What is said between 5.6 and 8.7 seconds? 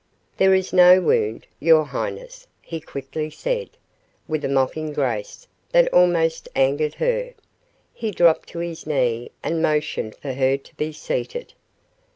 that almost angered her, he dropped to